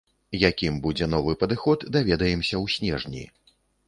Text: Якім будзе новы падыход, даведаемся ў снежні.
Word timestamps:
Якім 0.51 0.77
будзе 0.85 1.07
новы 1.13 1.35
падыход, 1.43 1.85
даведаемся 1.97 2.55
ў 2.63 2.73
снежні. 2.77 3.23